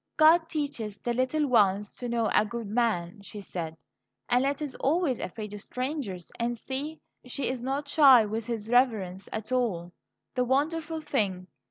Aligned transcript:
"God 0.17 0.49
teaches 0.49 0.97
the 0.97 1.13
little 1.13 1.45
ones 1.45 1.95
to 1.97 2.09
know 2.09 2.31
a 2.33 2.43
good 2.43 2.65
man," 2.65 3.21
she 3.21 3.39
said. 3.39 3.77
"Annette 4.31 4.59
is 4.59 4.73
always 4.77 5.19
afraid 5.19 5.53
of 5.53 5.61
strangers; 5.61 6.31
and 6.39 6.57
see, 6.57 6.99
she 7.27 7.47
is 7.47 7.61
not 7.61 7.87
shy 7.87 8.25
with 8.25 8.47
his 8.47 8.71
reverence 8.71 9.29
at 9.31 9.51
all. 9.51 9.91
The 10.33 10.43
wonderful 10.43 11.01
thing! 11.01 11.45